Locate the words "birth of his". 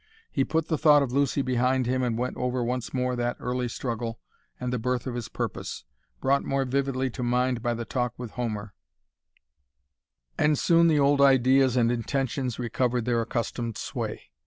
4.79-5.29